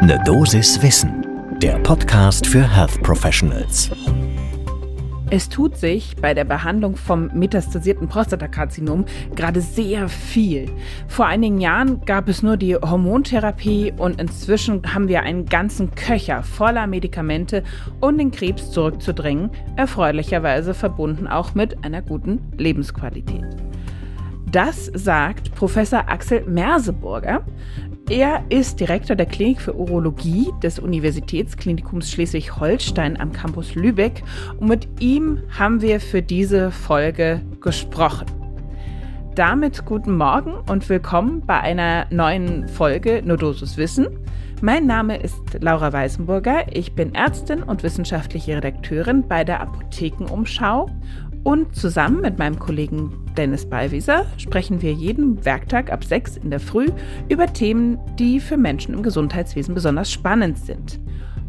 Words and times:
Ne 0.00 0.16
Dosis 0.24 0.80
Wissen, 0.80 1.26
der 1.60 1.76
Podcast 1.80 2.46
für 2.46 2.62
Health 2.62 3.02
Professionals. 3.02 3.90
Es 5.28 5.48
tut 5.48 5.76
sich 5.76 6.14
bei 6.14 6.34
der 6.34 6.44
Behandlung 6.44 6.94
vom 6.94 7.28
metastasierten 7.34 8.06
Prostatakarzinom 8.06 9.06
gerade 9.34 9.60
sehr 9.60 10.08
viel. 10.08 10.70
Vor 11.08 11.26
einigen 11.26 11.60
Jahren 11.60 12.00
gab 12.02 12.28
es 12.28 12.44
nur 12.44 12.56
die 12.56 12.76
Hormontherapie 12.76 13.92
und 13.96 14.20
inzwischen 14.20 14.94
haben 14.94 15.08
wir 15.08 15.22
einen 15.22 15.46
ganzen 15.46 15.92
Köcher 15.96 16.44
voller 16.44 16.86
Medikamente, 16.86 17.64
um 18.00 18.16
den 18.16 18.30
Krebs 18.30 18.70
zurückzudrängen, 18.70 19.50
erfreulicherweise 19.74 20.74
verbunden 20.74 21.26
auch 21.26 21.54
mit 21.54 21.84
einer 21.84 22.02
guten 22.02 22.40
Lebensqualität. 22.56 23.44
Das 24.50 24.86
sagt 24.94 25.54
Professor 25.54 26.08
Axel 26.08 26.42
Merseburger. 26.46 27.44
Er 28.10 28.42
ist 28.48 28.80
Direktor 28.80 29.16
der 29.16 29.26
Klinik 29.26 29.60
für 29.60 29.76
Urologie 29.76 30.50
des 30.62 30.78
Universitätsklinikums 30.78 32.10
Schleswig-Holstein 32.10 33.20
am 33.20 33.32
Campus 33.32 33.74
Lübeck 33.74 34.22
und 34.58 34.68
mit 34.68 34.88
ihm 34.98 35.42
haben 35.50 35.82
wir 35.82 36.00
für 36.00 36.22
diese 36.22 36.70
Folge 36.70 37.42
gesprochen. 37.60 38.24
Damit 39.34 39.84
guten 39.84 40.16
Morgen 40.16 40.54
und 40.70 40.88
willkommen 40.88 41.42
bei 41.44 41.60
einer 41.60 42.06
neuen 42.10 42.66
Folge 42.66 43.20
Nodosus 43.22 43.76
Wissen. 43.76 44.06
Mein 44.62 44.86
Name 44.86 45.18
ist 45.18 45.58
Laura 45.60 45.92
Weißenburger. 45.92 46.74
Ich 46.74 46.94
bin 46.94 47.14
Ärztin 47.14 47.62
und 47.62 47.82
wissenschaftliche 47.82 48.56
Redakteurin 48.56 49.28
bei 49.28 49.44
der 49.44 49.60
Apothekenumschau 49.60 50.90
und 51.44 51.74
zusammen 51.74 52.20
mit 52.20 52.38
meinem 52.38 52.58
Kollegen 52.58 53.12
Dennis 53.36 53.66
Ballwieser 53.66 54.26
sprechen 54.36 54.82
wir 54.82 54.92
jeden 54.92 55.44
Werktag 55.44 55.92
ab 55.92 56.04
6 56.04 56.38
in 56.38 56.50
der 56.50 56.60
Früh 56.60 56.88
über 57.28 57.46
Themen, 57.52 57.98
die 58.18 58.40
für 58.40 58.56
Menschen 58.56 58.94
im 58.94 59.02
Gesundheitswesen 59.02 59.74
besonders 59.74 60.10
spannend 60.10 60.58
sind. 60.58 61.00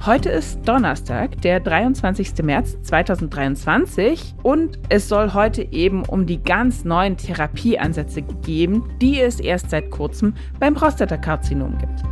Heute 0.05 0.29
ist 0.29 0.59
Donnerstag, 0.65 1.41
der 1.41 1.59
23. 1.59 2.41
März 2.43 2.77
2023 2.83 4.35
und 4.43 4.79
es 4.87 5.09
soll 5.09 5.33
heute 5.33 5.61
eben 5.73 6.05
um 6.05 6.25
die 6.25 6.41
ganz 6.41 6.85
neuen 6.85 7.17
Therapieansätze 7.17 8.21
gehen, 8.21 8.83
die 9.01 9.19
es 9.19 9.41
erst 9.41 9.71
seit 9.71 9.91
kurzem 9.91 10.35
beim 10.57 10.73
Prostatakarzinom 10.73 11.77
gibt. 11.77 12.03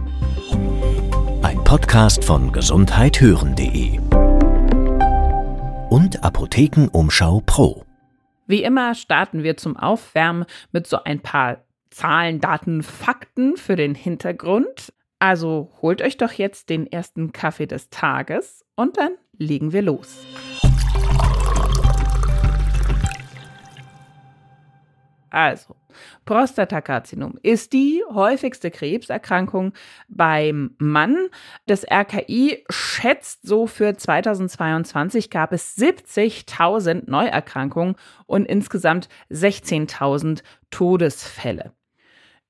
Ein 1.44 1.64
Podcast 1.64 2.26
von 2.26 2.52
gesundheithören.de 2.52 4.00
und 5.98 6.24
Apothekenumschau 6.24 7.42
Pro. 7.48 7.84
Wie 8.46 8.62
immer 8.62 8.94
starten 8.94 9.42
wir 9.42 9.58
zum 9.58 9.76
Aufwärmen 9.76 10.46
mit 10.72 10.86
so 10.86 11.04
ein 11.04 11.22
paar 11.22 11.64
Zahlen, 11.90 12.40
Daten, 12.40 12.84
Fakten 12.84 13.58
für 13.58 13.76
den 13.76 13.96
Hintergrund. 13.96 14.94
Also 15.18 15.72
holt 15.82 16.04
euch 16.04 16.18
doch 16.18 16.34
jetzt 16.34 16.70
den 16.70 16.86
ersten 16.86 17.32
Kaffee 17.32 17.66
des 17.66 17.90
Tages 17.90 18.64
und 18.76 18.98
dann 18.98 19.14
legen 19.40 19.74
wir 19.74 19.82
los. 19.82 20.20
Also, 25.38 25.76
Prostatakarzinom 26.26 27.38
ist 27.44 27.72
die 27.72 28.02
häufigste 28.12 28.72
Krebserkrankung 28.72 29.74
beim 30.08 30.74
Mann. 30.80 31.16
Das 31.68 31.84
RKI 31.84 32.66
schätzt 32.72 33.48
so 33.48 33.68
für 33.68 33.96
2022 33.96 35.30
gab 35.30 35.54
es 35.54 35.78
70.000 35.78 37.04
Neuerkrankungen 37.06 37.98
und 38.26 38.46
insgesamt 38.46 39.10
16.000 39.30 40.42
Todesfälle. 40.72 41.72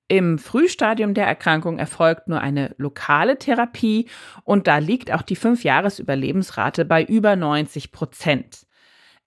Im 0.08 0.40
Frühstadium 0.40 1.14
der 1.14 1.28
Erkrankung 1.28 1.80
erfolgt 1.80 2.30
nur 2.30 2.40
eine 2.40 2.74
lokale 2.78 3.38
Therapie 3.38 4.08
und 4.46 4.66
da 4.66 4.78
liegt 4.78 5.12
auch 5.12 5.24
die 5.24 5.36
5-Jahres-Überlebensrate 5.36 6.86
bei 6.86 7.04
über 7.04 7.36
90 7.36 7.92
Prozent. 7.92 8.67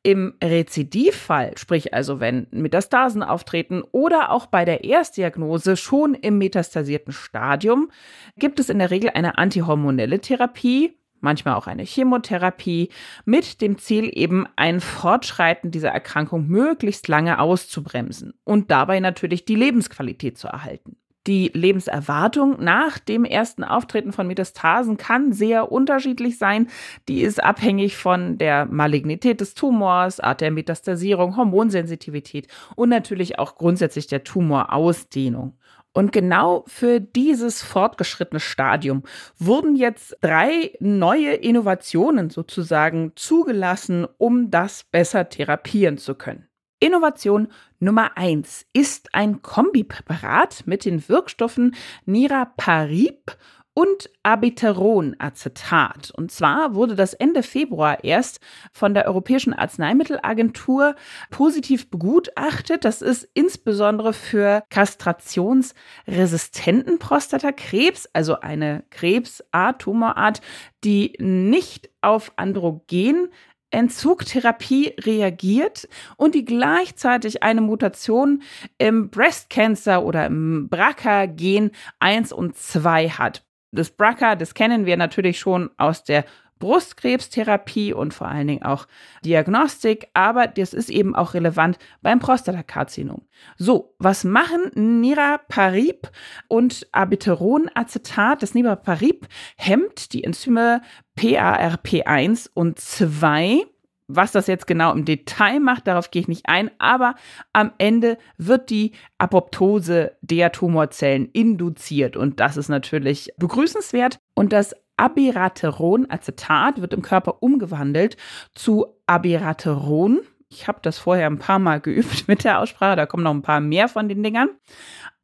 Im 0.02 0.34
Rezidivfall, 0.42 1.58
sprich 1.58 1.92
also 1.92 2.20
wenn 2.20 2.46
Metastasen 2.52 3.22
auftreten 3.22 3.82
oder 3.92 4.30
auch 4.30 4.46
bei 4.46 4.64
der 4.64 4.84
Erstdiagnose 4.84 5.76
schon 5.76 6.14
im 6.14 6.38
metastasierten 6.38 7.12
Stadium, 7.12 7.90
gibt 8.36 8.60
es 8.60 8.70
in 8.70 8.78
der 8.78 8.90
Regel 8.90 9.10
eine 9.10 9.36
antihormonelle 9.36 10.20
Therapie, 10.20 10.98
manchmal 11.20 11.54
auch 11.54 11.66
eine 11.66 11.82
Chemotherapie, 11.82 12.88
mit 13.24 13.60
dem 13.60 13.76
Ziel 13.76 14.10
eben 14.12 14.46
ein 14.56 14.80
Fortschreiten 14.80 15.70
dieser 15.70 15.90
Erkrankung 15.90 16.46
möglichst 16.48 17.06
lange 17.08 17.38
auszubremsen 17.38 18.32
und 18.44 18.70
dabei 18.70 19.00
natürlich 19.00 19.44
die 19.44 19.54
Lebensqualität 19.54 20.38
zu 20.38 20.48
erhalten. 20.48 20.96
Die 21.26 21.50
Lebenserwartung 21.52 22.62
nach 22.64 22.98
dem 22.98 23.26
ersten 23.26 23.62
Auftreten 23.62 24.12
von 24.12 24.26
Metastasen 24.26 24.96
kann 24.96 25.32
sehr 25.32 25.70
unterschiedlich 25.70 26.38
sein. 26.38 26.68
Die 27.08 27.20
ist 27.20 27.44
abhängig 27.44 27.96
von 27.96 28.38
der 28.38 28.64
Malignität 28.64 29.42
des 29.42 29.52
Tumors, 29.52 30.18
Art 30.18 30.40
der 30.40 30.50
Metastasierung, 30.50 31.36
Hormonsensitivität 31.36 32.48
und 32.74 32.88
natürlich 32.88 33.38
auch 33.38 33.56
grundsätzlich 33.56 34.06
der 34.06 34.24
Tumorausdehnung. 34.24 35.58
Und 35.92 36.12
genau 36.12 36.64
für 36.68 37.00
dieses 37.00 37.62
fortgeschrittene 37.62 38.40
Stadium 38.40 39.02
wurden 39.38 39.74
jetzt 39.74 40.16
drei 40.20 40.72
neue 40.78 41.34
Innovationen 41.34 42.30
sozusagen 42.30 43.12
zugelassen, 43.16 44.06
um 44.16 44.50
das 44.50 44.84
besser 44.84 45.28
therapieren 45.28 45.98
zu 45.98 46.14
können. 46.14 46.49
Innovation 46.80 47.48
Nummer 47.78 48.16
1 48.16 48.66
ist 48.72 49.14
ein 49.14 49.42
Kombipräparat 49.42 50.66
mit 50.66 50.86
den 50.86 51.08
Wirkstoffen 51.08 51.76
Niraparib 52.06 53.36
und 53.74 54.08
Abiteronacetat. 54.22 56.10
Und 56.10 56.32
zwar 56.32 56.74
wurde 56.74 56.96
das 56.96 57.12
Ende 57.14 57.42
Februar 57.42 58.04
erst 58.04 58.40
von 58.72 58.92
der 58.94 59.06
Europäischen 59.06 59.54
Arzneimittelagentur 59.54 60.94
positiv 61.30 61.88
begutachtet. 61.90 62.84
Das 62.84 63.00
ist 63.00 63.26
insbesondere 63.34 64.12
für 64.12 64.64
kastrationsresistenten 64.70 66.98
Prostatakrebs, 66.98 68.08
also 68.12 68.40
eine 68.40 68.82
Krebsart, 68.90 69.82
Tumorart, 69.82 70.40
die 70.82 71.14
nicht 71.18 71.90
auf 72.00 72.32
Androgen 72.36 73.28
Entzugtherapie 73.70 74.94
reagiert 75.00 75.88
und 76.16 76.34
die 76.34 76.44
gleichzeitig 76.44 77.42
eine 77.42 77.60
Mutation 77.60 78.42
im 78.78 79.10
Breast 79.10 79.50
Cancer 79.50 80.04
oder 80.04 80.26
im 80.26 80.68
BRCA-Gen 80.68 81.70
1 81.98 82.32
und 82.32 82.56
2 82.56 83.10
hat. 83.10 83.44
Das 83.72 83.90
BRCA, 83.90 84.34
das 84.34 84.54
kennen 84.54 84.86
wir 84.86 84.96
natürlich 84.96 85.38
schon 85.38 85.70
aus 85.76 86.02
der 86.02 86.24
Brustkrebstherapie 86.60 87.92
und 87.92 88.14
vor 88.14 88.28
allen 88.28 88.46
Dingen 88.46 88.62
auch 88.62 88.86
Diagnostik, 89.24 90.08
aber 90.14 90.46
das 90.46 90.72
ist 90.72 90.90
eben 90.90 91.16
auch 91.16 91.34
relevant 91.34 91.78
beim 92.02 92.20
Prostatakarzinom. 92.20 93.22
So, 93.56 93.94
was 93.98 94.22
machen 94.22 94.70
Niraparib 95.00 96.10
und 96.46 96.86
Abiteronacetat? 96.92 98.42
Das 98.42 98.54
Niraparib 98.54 99.26
hemmt 99.56 100.12
die 100.12 100.22
Enzyme 100.22 100.82
PARP1 101.18 102.50
und 102.54 102.78
2 102.78 103.66
was 104.12 104.32
das 104.32 104.46
jetzt 104.48 104.66
genau 104.66 104.92
im 104.92 105.04
Detail 105.04 105.60
macht, 105.60 105.86
darauf 105.86 106.10
gehe 106.10 106.22
ich 106.22 106.28
nicht 106.28 106.48
ein, 106.48 106.70
aber 106.78 107.14
am 107.52 107.72
Ende 107.78 108.18
wird 108.38 108.70
die 108.70 108.92
Apoptose 109.18 110.16
der 110.20 110.52
Tumorzellen 110.52 111.28
induziert 111.32 112.16
und 112.16 112.40
das 112.40 112.56
ist 112.56 112.68
natürlich 112.68 113.32
begrüßenswert. 113.38 114.18
Und 114.34 114.52
das 114.52 114.74
Abirateron-Acetat 115.00 116.80
wird 116.80 116.92
im 116.92 117.02
Körper 117.02 117.42
umgewandelt 117.42 118.16
zu 118.54 118.86
Abirateron. 119.06 120.20
Ich 120.50 120.68
habe 120.68 120.80
das 120.82 120.98
vorher 120.98 121.26
ein 121.26 121.38
paar 121.38 121.58
Mal 121.58 121.80
geübt 121.80 122.28
mit 122.28 122.44
der 122.44 122.60
Aussprache, 122.60 122.96
da 122.96 123.06
kommen 123.06 123.22
noch 123.22 123.34
ein 123.34 123.42
paar 123.42 123.60
mehr 123.60 123.88
von 123.88 124.08
den 124.08 124.22
Dingern. 124.22 124.50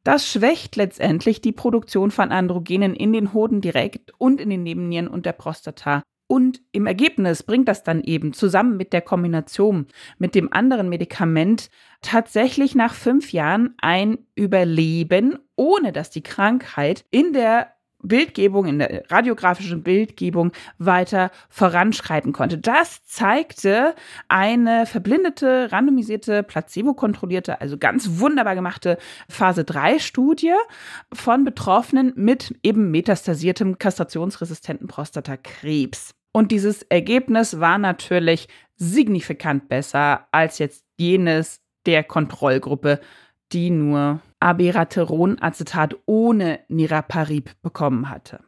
Das 0.03 0.27
schwächt 0.27 0.77
letztendlich 0.77 1.41
die 1.41 1.51
Produktion 1.51 2.11
von 2.11 2.31
Androgenen 2.31 2.95
in 2.95 3.13
den 3.13 3.33
Hoden 3.33 3.61
direkt 3.61 4.13
und 4.17 4.39
in 4.39 4.49
den 4.49 4.63
Nebennieren 4.63 5.07
und 5.07 5.25
der 5.25 5.33
Prostata. 5.33 6.01
Und 6.27 6.61
im 6.71 6.87
Ergebnis 6.87 7.43
bringt 7.43 7.67
das 7.67 7.83
dann 7.83 8.01
eben 8.03 8.33
zusammen 8.33 8.77
mit 8.77 8.93
der 8.93 9.01
Kombination 9.01 9.87
mit 10.17 10.35
dem 10.35 10.51
anderen 10.51 10.89
Medikament 10.89 11.69
tatsächlich 12.01 12.75
nach 12.75 12.93
fünf 12.93 13.31
Jahren 13.31 13.75
ein 13.77 14.17
Überleben, 14.35 15.39
ohne 15.55 15.93
dass 15.93 16.09
die 16.09 16.23
Krankheit 16.23 17.05
in 17.11 17.31
der 17.31 17.73
Bildgebung, 18.03 18.67
in 18.67 18.79
der 18.79 19.03
radiografischen 19.09 19.83
Bildgebung 19.83 20.51
weiter 20.77 21.31
voranschreiten 21.49 22.31
konnte. 22.33 22.57
Das 22.57 23.05
zeigte 23.05 23.95
eine 24.27 24.85
verblindete, 24.85 25.71
randomisierte, 25.71 26.43
placebo-kontrollierte, 26.43 27.59
also 27.59 27.77
ganz 27.77 28.19
wunderbar 28.19 28.55
gemachte 28.55 28.97
Phase 29.29 29.63
3 29.63 29.99
Studie 29.99 30.53
von 31.13 31.43
Betroffenen 31.43 32.13
mit 32.15 32.55
eben 32.63 32.91
metastasiertem 32.91 33.77
kastrationsresistenten 33.77 34.87
Prostatakrebs. 34.87 36.11
Und 36.31 36.51
dieses 36.51 36.83
Ergebnis 36.83 37.59
war 37.59 37.77
natürlich 37.79 38.47
signifikant 38.75 39.69
besser 39.69 40.27
als 40.31 40.59
jetzt 40.59 40.85
jenes 40.97 41.61
der 41.87 42.03
Kontrollgruppe, 42.03 42.99
die 43.51 43.71
nur 43.71 44.21
Abirateronacetat 44.39 45.95
ohne 46.05 46.59
Niraparib 46.67 47.51
bekommen 47.61 48.09
hatte. 48.09 48.39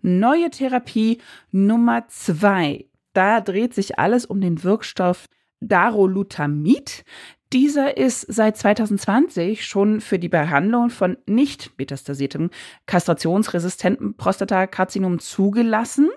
Neue 0.00 0.50
Therapie 0.50 1.18
Nummer 1.50 2.06
zwei. 2.08 2.86
Da 3.12 3.40
dreht 3.40 3.74
sich 3.74 3.98
alles 3.98 4.24
um 4.24 4.40
den 4.40 4.62
Wirkstoff 4.62 5.26
Darolutamid. 5.60 7.04
Dieser 7.52 7.96
ist 7.96 8.26
seit 8.28 8.56
2020 8.56 9.66
schon 9.66 10.00
für 10.00 10.18
die 10.18 10.28
Behandlung 10.28 10.90
von 10.90 11.16
nicht 11.26 11.72
metastasiertem 11.78 12.50
kastrationsresistenten 12.86 14.16
Prostatakarzinom 14.16 15.18
zugelassen, 15.18 16.10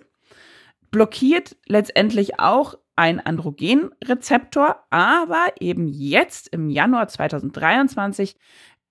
blockiert 0.91 1.55
letztendlich 1.65 2.39
auch 2.39 2.75
ein 2.97 3.19
Androgenrezeptor, 3.19 4.83
aber 4.89 5.53
eben 5.59 5.87
jetzt 5.87 6.49
im 6.49 6.69
Januar 6.69 7.07
2023 7.07 8.35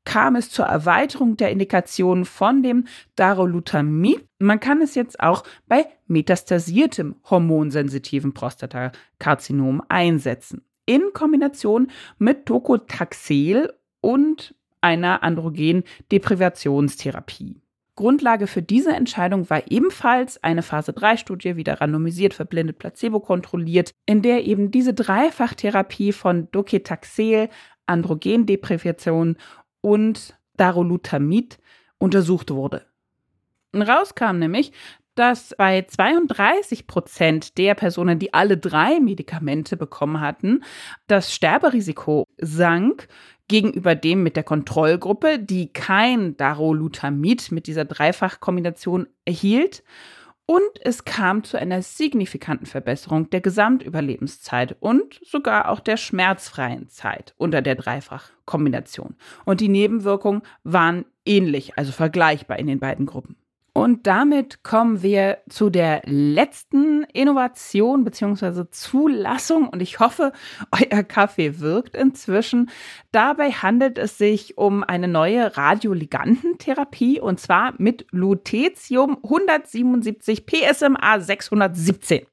kam 0.05 0.37
es 0.37 0.51
zur 0.51 0.67
Erweiterung 0.67 1.37
der 1.37 1.51
Indikation 1.51 2.25
von 2.25 2.63
dem 2.63 2.87
Darolutamid. 3.17 4.25
Man 4.39 4.61
kann 4.61 4.83
es 4.83 4.95
jetzt 4.95 5.19
auch 5.21 5.43
bei 5.67 5.87
metastasiertem 6.07 7.17
hormonsensitiven 7.29 8.33
Prostatakarzinom 8.33 9.83
einsetzen, 9.89 10.63
in 10.87 11.03
Kombination 11.13 11.91
mit 12.19 12.49
Docotaxel 12.49 13.75
und 14.01 14.55
einer 14.81 15.23
Androgen-Deprivationstherapie. 15.23 17.61
Grundlage 18.01 18.47
für 18.47 18.63
diese 18.63 18.95
Entscheidung 18.95 19.51
war 19.51 19.71
ebenfalls 19.71 20.43
eine 20.43 20.63
Phase-3-Studie, 20.63 21.57
wieder 21.57 21.83
randomisiert, 21.83 22.33
verblindet, 22.33 22.79
placebo-kontrolliert, 22.79 23.93
in 24.07 24.23
der 24.23 24.47
eben 24.47 24.71
diese 24.71 24.95
Dreifachtherapie 24.95 26.13
von 26.13 26.51
Docetaxel, 26.51 27.51
Androgendeprivation 27.85 29.37
und 29.81 30.37
Darolutamid 30.57 31.59
untersucht 31.99 32.51
wurde. 32.51 32.87
Rauskam 33.75 34.39
nämlich, 34.39 34.73
dass 35.15 35.55
bei 35.57 35.83
32 35.83 36.87
Prozent 36.87 37.59
der 37.59 37.75
Personen, 37.75 38.19
die 38.19 38.33
alle 38.33 38.57
drei 38.57 39.01
Medikamente 39.01 39.77
bekommen 39.77 40.21
hatten, 40.21 40.65
das 41.09 41.35
Sterberisiko 41.35 42.25
sank 42.39 43.09
gegenüber 43.49 43.95
dem 43.95 44.23
mit 44.23 44.37
der 44.37 44.45
Kontrollgruppe, 44.45 45.39
die 45.39 45.73
kein 45.73 46.37
Darolutamid 46.37 47.51
mit 47.51 47.67
dieser 47.67 47.85
Dreifachkombination 47.85 49.09
erhielt. 49.25 49.83
Und 50.51 50.85
es 50.85 51.05
kam 51.05 51.45
zu 51.45 51.59
einer 51.59 51.81
signifikanten 51.81 52.67
Verbesserung 52.67 53.31
der 53.31 53.41
Gesamtüberlebenszeit 53.41 54.75
und 54.81 55.21
sogar 55.25 55.69
auch 55.69 55.79
der 55.79 55.97
schmerzfreien 55.97 56.89
Zeit 56.89 57.35
unter 57.37 57.63
der 57.63 57.77
Dreifachkombination. 57.77 59.15
Und 59.45 59.61
die 59.61 59.69
Nebenwirkungen 59.69 60.43
waren 60.65 61.05
ähnlich, 61.25 61.79
also 61.79 61.93
vergleichbar 61.93 62.59
in 62.59 62.67
den 62.67 62.81
beiden 62.81 63.07
Gruppen. 63.07 63.37
Und 63.73 64.07
damit 64.07 64.63
kommen 64.63 65.03
wir 65.03 65.39
zu 65.49 65.71
der 65.71 66.03
letzten 66.05 67.05
Innovation 67.13 68.05
bzw. 68.05 68.65
Zulassung. 68.71 69.69
Und 69.69 69.81
ich 69.81 70.01
hoffe, 70.01 70.33
euer 70.73 71.03
Kaffee 71.03 71.61
wirkt 71.61 71.97
inzwischen. 71.97 72.71
Dabei 73.13 73.51
handelt 73.53 73.99
es 73.99 74.19
sich 74.19 74.59
um 74.59 74.83
eine 74.83 75.09
neue 75.09 75.57
Radioligantentherapie 75.57 77.21
und 77.21 77.39
zwar 77.41 77.75
mit 77.79 78.07
Lutetium 78.11 79.19
177 79.23 80.47
PSMA 80.47 81.21
617. 81.21 82.27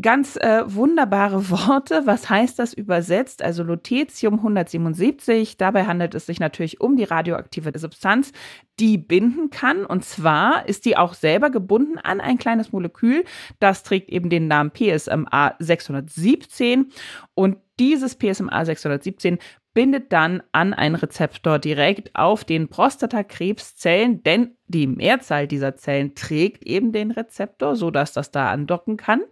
Ganz 0.00 0.36
äh, 0.36 0.62
wunderbare 0.66 1.50
Worte. 1.50 2.02
Was 2.06 2.30
heißt 2.30 2.58
das 2.58 2.72
übersetzt? 2.72 3.42
Also 3.42 3.62
Lutetium 3.62 4.34
177. 4.34 5.58
Dabei 5.58 5.84
handelt 5.84 6.14
es 6.14 6.24
sich 6.24 6.40
natürlich 6.40 6.80
um 6.80 6.96
die 6.96 7.04
radioaktive 7.04 7.78
Substanz, 7.78 8.32
die 8.80 8.96
binden 8.96 9.50
kann. 9.50 9.84
Und 9.84 10.02
zwar 10.02 10.66
ist 10.66 10.86
die 10.86 10.96
auch 10.96 11.12
selber 11.12 11.50
gebunden 11.50 11.98
an 11.98 12.22
ein 12.22 12.38
kleines 12.38 12.72
Molekül. 12.72 13.24
Das 13.60 13.82
trägt 13.82 14.08
eben 14.08 14.30
den 14.30 14.48
Namen 14.48 14.70
PSMA 14.70 15.56
617. 15.58 16.90
Und 17.34 17.58
dieses 17.78 18.16
PSMA 18.16 18.64
617 18.64 19.38
bindet 19.74 20.12
dann 20.12 20.42
an 20.52 20.72
einen 20.74 20.94
Rezeptor 20.94 21.58
direkt 21.58 22.14
auf 22.14 22.44
den 22.44 22.68
Prostatakrebszellen, 22.68 24.22
denn 24.22 24.56
die 24.68 24.86
Mehrzahl 24.86 25.46
dieser 25.46 25.76
Zellen 25.76 26.14
trägt 26.14 26.64
eben 26.64 26.92
den 26.92 27.10
Rezeptor, 27.10 27.76
sodass 27.76 28.12
das 28.12 28.30
da 28.30 28.50
andocken 28.50 28.96
kann. 28.96 29.22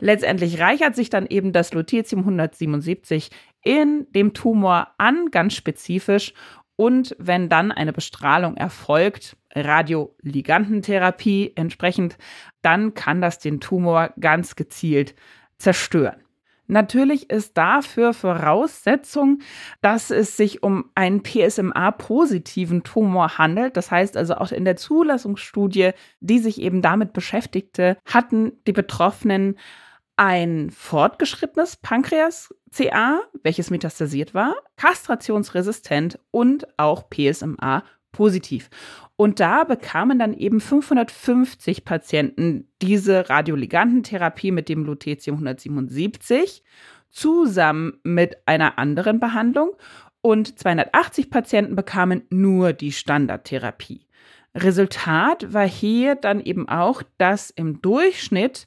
Letztendlich 0.00 0.60
reichert 0.60 0.94
sich 0.94 1.10
dann 1.10 1.26
eben 1.26 1.52
das 1.52 1.72
Lutetium 1.72 2.20
177 2.20 3.30
in 3.62 4.06
dem 4.12 4.32
Tumor 4.32 4.94
an, 4.98 5.30
ganz 5.30 5.54
spezifisch. 5.54 6.32
Und 6.76 7.16
wenn 7.18 7.48
dann 7.48 7.72
eine 7.72 7.92
Bestrahlung 7.92 8.56
erfolgt, 8.56 9.36
Radioligantentherapie 9.54 11.52
entsprechend, 11.56 12.16
dann 12.62 12.94
kann 12.94 13.20
das 13.20 13.40
den 13.40 13.60
Tumor 13.60 14.12
ganz 14.20 14.54
gezielt 14.54 15.16
zerstören. 15.58 16.22
Natürlich 16.70 17.30
ist 17.30 17.56
dafür 17.56 18.12
Voraussetzung, 18.12 19.40
dass 19.80 20.10
es 20.10 20.36
sich 20.36 20.62
um 20.62 20.90
einen 20.94 21.22
PSMA-positiven 21.22 22.84
Tumor 22.84 23.38
handelt. 23.38 23.76
Das 23.78 23.90
heißt 23.90 24.18
also 24.18 24.34
auch 24.34 24.52
in 24.52 24.66
der 24.66 24.76
Zulassungsstudie, 24.76 25.92
die 26.20 26.38
sich 26.38 26.60
eben 26.60 26.82
damit 26.82 27.14
beschäftigte, 27.14 27.96
hatten 28.04 28.52
die 28.66 28.72
Betroffenen 28.72 29.56
ein 30.18 30.70
fortgeschrittenes 30.70 31.76
Pankreas-CA, 31.76 33.20
welches 33.44 33.70
metastasiert 33.70 34.34
war, 34.34 34.54
kastrationsresistent 34.76 36.18
und 36.32 36.66
auch 36.76 37.08
PSMA 37.08 37.84
positiv. 38.10 38.68
Und 39.16 39.38
da 39.38 39.62
bekamen 39.62 40.18
dann 40.18 40.34
eben 40.34 40.60
550 40.60 41.84
Patienten 41.84 42.68
diese 42.82 43.30
Radioligantentherapie 43.30 44.50
mit 44.50 44.68
dem 44.68 44.84
Lutetium 44.84 45.36
177 45.36 46.64
zusammen 47.10 48.00
mit 48.02 48.36
einer 48.46 48.78
anderen 48.78 49.20
Behandlung 49.20 49.76
und 50.20 50.58
280 50.58 51.30
Patienten 51.30 51.76
bekamen 51.76 52.22
nur 52.30 52.72
die 52.72 52.92
Standardtherapie. 52.92 54.06
Resultat 54.54 55.52
war 55.52 55.68
hier 55.68 56.16
dann 56.16 56.40
eben 56.40 56.68
auch, 56.68 57.02
dass 57.18 57.50
im 57.50 57.80
Durchschnitt 57.80 58.66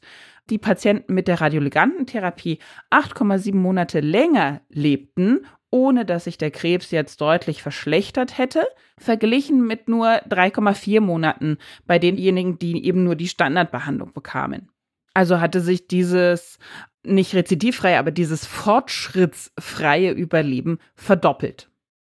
die 0.51 0.59
Patienten 0.59 1.13
mit 1.13 1.27
der 1.27 1.41
Radioligantentherapie 1.41 2.59
8,7 2.91 3.55
Monate 3.55 4.01
länger 4.01 4.61
lebten, 4.69 5.45
ohne 5.71 6.05
dass 6.05 6.25
sich 6.25 6.37
der 6.37 6.51
Krebs 6.51 6.91
jetzt 6.91 7.21
deutlich 7.21 7.63
verschlechtert 7.63 8.37
hätte, 8.37 8.67
verglichen 8.97 9.65
mit 9.65 9.87
nur 9.87 10.07
3,4 10.09 10.99
Monaten 10.99 11.57
bei 11.87 11.97
denjenigen, 11.97 12.59
die 12.59 12.85
eben 12.85 13.03
nur 13.03 13.15
die 13.15 13.29
Standardbehandlung 13.29 14.13
bekamen. 14.13 14.69
Also 15.13 15.39
hatte 15.39 15.61
sich 15.61 15.87
dieses 15.87 16.59
nicht 17.03 17.33
rezidivfreie, 17.33 17.97
aber 17.97 18.11
dieses 18.11 18.45
fortschrittsfreie 18.45 20.11
Überleben 20.11 20.77
verdoppelt. 20.93 21.69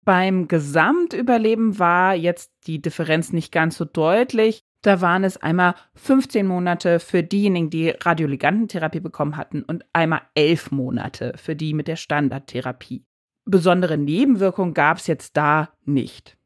Beim 0.04 0.48
Gesamtüberleben 0.48 1.80
war 1.80 2.14
jetzt 2.14 2.52
die 2.68 2.82
Differenz 2.82 3.34
nicht 3.34 3.52
ganz 3.52 3.78
so 3.78 3.86
deutlich. 3.86 4.64
Da 4.86 5.02
waren 5.02 5.24
es 5.24 5.38
einmal 5.38 5.74
15 5.96 6.46
Monate 6.46 7.00
für 7.00 7.24
diejenigen, 7.24 7.72
die 7.72 7.90
Radioligantentherapie 7.90 9.00
bekommen 9.00 9.36
hatten 9.36 9.64
und 9.64 9.84
einmal 9.94 10.22
11 10.36 10.70
Monate 10.70 11.34
für 11.38 11.56
die 11.56 11.74
mit 11.74 11.88
der 11.88 11.96
Standardtherapie. 11.96 13.04
Besondere 13.46 13.98
Nebenwirkungen 13.98 14.76
gab 14.76 14.98
es 14.98 15.08
jetzt 15.08 15.38
da 15.38 15.70
nicht. 15.86 16.38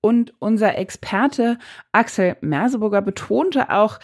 Und 0.00 0.32
unser 0.38 0.78
Experte 0.78 1.58
Axel 1.90 2.36
Merseburger 2.40 3.02
betonte 3.02 3.70
auch, 3.70 3.98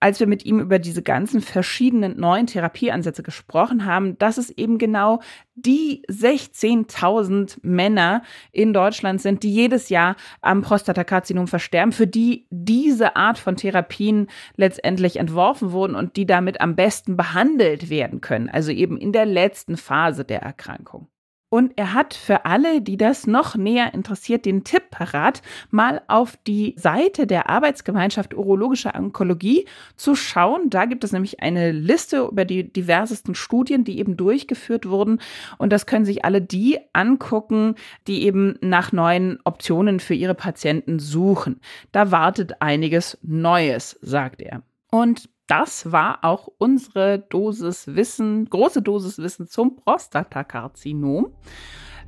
als 0.00 0.20
wir 0.20 0.26
mit 0.26 0.44
ihm 0.44 0.60
über 0.60 0.78
diese 0.78 1.02
ganzen 1.02 1.40
verschiedenen 1.40 2.18
neuen 2.18 2.46
Therapieansätze 2.46 3.22
gesprochen 3.22 3.84
haben, 3.86 4.18
dass 4.18 4.38
es 4.38 4.50
eben 4.50 4.78
genau 4.78 5.20
die 5.54 6.02
16.000 6.10 7.58
Männer 7.62 8.22
in 8.52 8.72
Deutschland 8.72 9.22
sind, 9.22 9.42
die 9.42 9.52
jedes 9.52 9.88
Jahr 9.88 10.16
am 10.40 10.62
Prostatakarzinom 10.62 11.48
versterben, 11.48 11.92
für 11.92 12.06
die 12.06 12.46
diese 12.50 13.16
Art 13.16 13.38
von 13.38 13.56
Therapien 13.56 14.28
letztendlich 14.56 15.16
entworfen 15.16 15.72
wurden 15.72 15.94
und 15.94 16.16
die 16.16 16.26
damit 16.26 16.60
am 16.60 16.76
besten 16.76 17.16
behandelt 17.16 17.88
werden 17.88 18.20
können, 18.20 18.48
also 18.48 18.72
eben 18.72 18.98
in 18.98 19.12
der 19.12 19.26
letzten 19.26 19.76
Phase 19.76 20.24
der 20.24 20.42
Erkrankung. 20.42 21.08
Und 21.54 21.74
er 21.76 21.94
hat 21.94 22.14
für 22.14 22.46
alle, 22.46 22.82
die 22.82 22.96
das 22.96 23.28
noch 23.28 23.54
näher 23.54 23.94
interessiert, 23.94 24.44
den 24.44 24.64
Tipp 24.64 24.90
parat, 24.90 25.40
mal 25.70 26.02
auf 26.08 26.36
die 26.48 26.74
Seite 26.76 27.28
der 27.28 27.48
Arbeitsgemeinschaft 27.48 28.34
Urologische 28.34 28.92
Onkologie 28.92 29.64
zu 29.94 30.16
schauen. 30.16 30.68
Da 30.68 30.84
gibt 30.86 31.04
es 31.04 31.12
nämlich 31.12 31.38
eine 31.42 31.70
Liste 31.70 32.26
über 32.28 32.44
die 32.44 32.72
diversesten 32.72 33.36
Studien, 33.36 33.84
die 33.84 34.00
eben 34.00 34.16
durchgeführt 34.16 34.88
wurden. 34.88 35.20
Und 35.56 35.72
das 35.72 35.86
können 35.86 36.04
sich 36.04 36.24
alle 36.24 36.42
die 36.42 36.80
angucken, 36.92 37.76
die 38.08 38.24
eben 38.24 38.58
nach 38.60 38.90
neuen 38.90 39.38
Optionen 39.44 40.00
für 40.00 40.14
ihre 40.14 40.34
Patienten 40.34 40.98
suchen. 40.98 41.60
Da 41.92 42.10
wartet 42.10 42.62
einiges 42.62 43.16
Neues, 43.22 43.96
sagt 44.02 44.42
er. 44.42 44.62
Und 44.90 45.28
das 45.46 45.92
war 45.92 46.18
auch 46.22 46.48
unsere 46.58 47.18
Dosis 47.18 47.88
Wissen, 47.88 48.48
große 48.48 48.80
Dosis 48.82 49.18
Wissen 49.18 49.48
zum 49.48 49.76
Prostatakarzinom. 49.76 51.32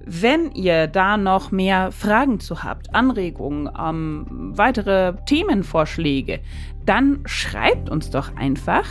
Wenn 0.05 0.53
ihr 0.53 0.89
da 0.89 1.17
noch 1.17 1.51
mehr 1.51 1.91
Fragen 1.91 2.39
zu 2.39 2.63
habt, 2.63 2.95
Anregungen, 2.95 3.71
ähm, 3.79 4.27
weitere 4.57 5.15
Themenvorschläge, 5.25 6.41
dann 6.85 7.23
schreibt 7.25 7.89
uns 7.91 8.11
doch 8.11 8.37
einfach 8.37 8.85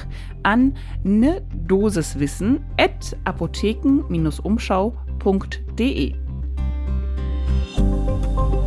an 0.43 0.75
ne 1.03 1.41
Dosiswissen 1.67 2.65
at 2.77 3.15
apotheken-umschau.de. 3.23 6.15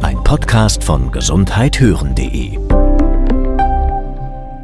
Ein 0.02 0.24
Podcast 0.24 0.84
von 0.84 1.10
gesundheithören.de 1.10 2.87